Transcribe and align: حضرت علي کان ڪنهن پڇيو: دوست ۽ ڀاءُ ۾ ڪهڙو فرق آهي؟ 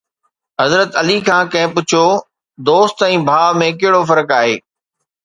حضرت 0.61 0.89
علي 1.01 1.17
کان 1.27 1.43
ڪنهن 1.51 1.69
پڇيو: 1.75 2.05
دوست 2.69 3.05
۽ 3.09 3.21
ڀاءُ 3.27 3.53
۾ 3.63 3.69
ڪهڙو 3.83 4.01
فرق 4.13 4.35
آهي؟ 4.39 4.57